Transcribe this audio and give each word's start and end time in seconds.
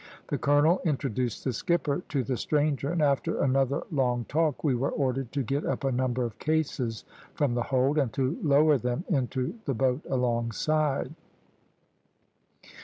The 0.29 0.37
colonel 0.39 0.81
introduced 0.83 1.43
the 1.43 1.53
skipper 1.53 2.01
to 2.09 2.23
the 2.23 2.35
stranger, 2.35 2.89
and 2.91 3.03
after 3.03 3.39
another 3.43 3.83
long 3.91 4.25
talk 4.25 4.63
we 4.63 4.73
were 4.73 4.89
ordered 4.89 5.31
to 5.33 5.43
get 5.43 5.63
up 5.63 5.83
a 5.83 5.91
number 5.91 6.23
of 6.25 6.39
cases 6.39 7.05
from 7.35 7.53
the 7.53 7.61
hold, 7.61 7.99
and 7.99 8.11
to 8.13 8.35
lower 8.41 8.79
them 8.79 9.03
into 9.09 9.53
the 9.65 9.75
boat 9.75 10.01
alongside. 10.09 11.13